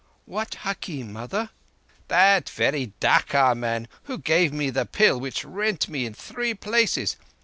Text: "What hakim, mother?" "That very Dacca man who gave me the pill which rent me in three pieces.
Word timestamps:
"What 0.25 0.55
hakim, 0.65 1.13
mother?" 1.13 1.51
"That 2.07 2.49
very 2.49 2.87
Dacca 2.99 3.53
man 3.53 3.87
who 4.05 4.17
gave 4.17 4.51
me 4.51 4.71
the 4.71 4.87
pill 4.87 5.19
which 5.19 5.45
rent 5.45 5.89
me 5.89 6.07
in 6.07 6.15
three 6.15 6.55
pieces. 6.55 7.17